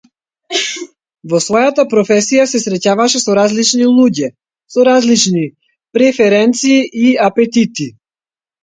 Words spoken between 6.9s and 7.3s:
и